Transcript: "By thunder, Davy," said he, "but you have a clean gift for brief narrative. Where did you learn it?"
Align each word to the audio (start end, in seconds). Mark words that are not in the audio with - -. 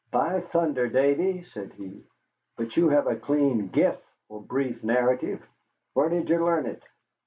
"By 0.09 0.39
thunder, 0.41 0.87
Davy," 0.89 1.43
said 1.43 1.73
he, 1.73 2.03
"but 2.57 2.75
you 2.75 2.89
have 2.89 3.05
a 3.05 3.15
clean 3.15 3.67
gift 3.67 4.01
for 4.29 4.41
brief 4.41 4.83
narrative. 4.83 5.45
Where 5.93 6.09
did 6.09 6.27
you 6.27 6.43
learn 6.43 6.65
it?" 6.65 6.81